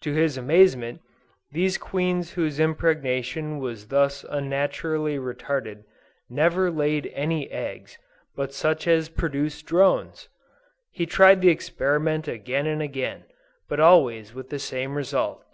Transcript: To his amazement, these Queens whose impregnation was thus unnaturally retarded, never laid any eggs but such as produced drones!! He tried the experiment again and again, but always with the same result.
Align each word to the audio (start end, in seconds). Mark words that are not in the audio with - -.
To 0.00 0.14
his 0.14 0.38
amazement, 0.38 1.02
these 1.52 1.76
Queens 1.76 2.30
whose 2.30 2.58
impregnation 2.58 3.58
was 3.58 3.88
thus 3.88 4.24
unnaturally 4.24 5.18
retarded, 5.18 5.84
never 6.30 6.70
laid 6.70 7.12
any 7.12 7.50
eggs 7.50 7.98
but 8.34 8.54
such 8.54 8.88
as 8.88 9.10
produced 9.10 9.66
drones!! 9.66 10.30
He 10.92 11.04
tried 11.04 11.42
the 11.42 11.50
experiment 11.50 12.26
again 12.26 12.66
and 12.66 12.80
again, 12.80 13.24
but 13.68 13.78
always 13.78 14.32
with 14.32 14.48
the 14.48 14.58
same 14.58 14.94
result. 14.94 15.44